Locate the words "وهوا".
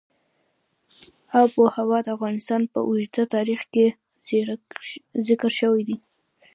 1.63-1.99